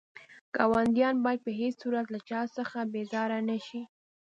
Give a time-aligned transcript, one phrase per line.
[0.55, 3.81] ګاونډيان بايد په هيڅ صورت له چا څخه بيزاره نه شئ.